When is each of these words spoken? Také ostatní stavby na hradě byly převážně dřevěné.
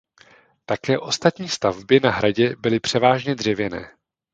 Také 0.65 0.99
ostatní 0.99 1.49
stavby 1.49 1.99
na 1.99 2.11
hradě 2.11 2.55
byly 2.55 2.79
převážně 2.79 3.35
dřevěné. 3.35 3.91